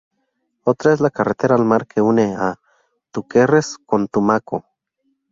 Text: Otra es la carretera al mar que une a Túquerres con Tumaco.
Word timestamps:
Otra 0.63 0.93
es 0.93 0.99
la 0.99 1.11
carretera 1.11 1.53
al 1.53 1.63
mar 1.63 1.85
que 1.85 2.01
une 2.01 2.25
a 2.35 2.59
Túquerres 3.11 3.75
con 3.85 4.07
Tumaco. 4.07 4.65